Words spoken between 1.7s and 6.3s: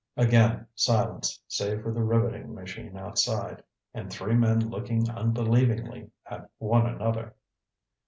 for the riveting machine outside. And three men looking unbelievingly